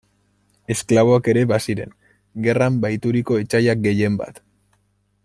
Esklaboak 0.75 1.29
ere 1.33 1.43
baziren, 1.51 1.93
gerran 2.47 2.81
bahituriko 2.87 3.41
etsaiak 3.43 3.85
gehienbat. 3.85 4.43